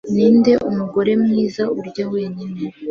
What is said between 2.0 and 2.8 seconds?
wenyine